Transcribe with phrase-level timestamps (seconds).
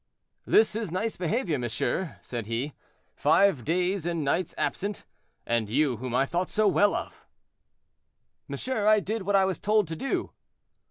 [0.47, 2.73] "This is nice behavior, monsieur," said he;
[3.13, 5.05] "five days and nights absent;
[5.45, 7.27] and you whom I thought so well of."
[8.47, 10.31] "Monsieur, I did what I was told to do."